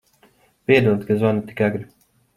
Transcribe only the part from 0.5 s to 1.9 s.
Piedod, ka zvanu tik agri.